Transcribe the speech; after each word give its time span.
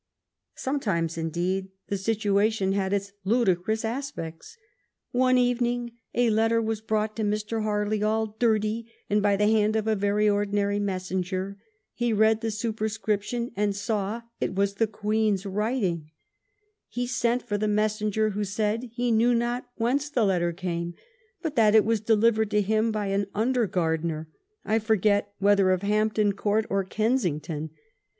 Sometimes, 0.55 1.15
indeed, 1.15 1.67
the 1.89 1.95
situation 1.95 2.71
had 2.71 2.91
its 2.91 3.11
ludicrous 3.23 3.85
aspects. 3.85 4.57
'^ 4.61 4.63
One 5.19 5.37
evening, 5.37 5.91
a 6.15 6.31
letter 6.31 6.59
was 6.59 6.81
brought 6.81 7.15
to 7.17 7.23
Mr. 7.23 7.61
Harley, 7.61 8.01
all 8.01 8.35
dirty, 8.39 8.91
and 9.11 9.21
by 9.21 9.35
the 9.35 9.45
hand 9.45 9.75
of 9.75 9.85
a 9.87 9.95
very 9.95 10.27
ordinary 10.27 10.79
messenger; 10.79 11.59
he 11.93 12.13
read 12.13 12.41
the 12.41 12.49
superscription, 12.49 13.51
and 13.55 13.75
saw 13.75 14.23
it 14.39 14.55
was 14.55 14.73
the 14.73 14.87
Queen's 14.87 15.45
writing; 15.45 16.09
he 16.87 17.05
sent 17.05 17.43
for 17.43 17.59
the 17.59 17.67
messenger, 17.67 18.31
who 18.31 18.43
said, 18.43 18.89
he 18.91 19.11
knew 19.11 19.35
not 19.35 19.69
whence 19.75 20.09
the 20.09 20.25
letter 20.25 20.51
came, 20.51 20.95
but 21.43 21.55
that 21.55 21.75
it 21.75 21.85
was 21.85 22.01
delivered 22.01 22.49
8S0 22.49 22.51
JONATHAN 22.53 22.63
SWIFT'S 22.63 22.67
VIEWS 22.73 22.79
him 22.87 22.91
by 22.91 23.05
an 23.05 23.27
under 23.35 23.67
gardener, 23.67 24.29
I 24.65 24.79
forgot 24.79 25.27
whether 25.37 25.69
of 25.69 25.83
Hamp 25.83 26.13
ton 26.15 26.31
Court 26.33 26.65
or 26.71 26.83
Kensington. 26.83 27.69